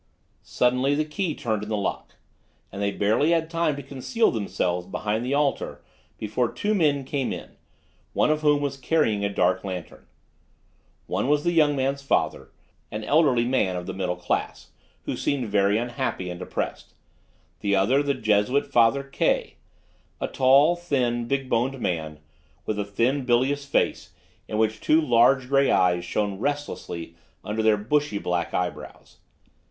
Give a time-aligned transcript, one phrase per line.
[0.41, 2.15] Suddenly, the key turned in the lock,
[2.71, 5.83] and they barely had time to conceal themselves behind the altar
[6.17, 7.51] before two men came in,
[8.13, 10.07] one of whom was carrying a dark lantern.
[11.05, 12.49] One was the young man's father,
[12.89, 14.71] an elderly man of the middle class,
[15.03, 16.95] who seemed very unhappy and depressed,
[17.59, 19.57] the other the Jesuit father K,
[20.19, 22.17] a tall, thin, big boned man,
[22.65, 24.13] with a thin, bilious face,
[24.47, 27.13] in which two large gray eyes shone restlessly
[27.43, 29.17] under their bushy black eyebrows.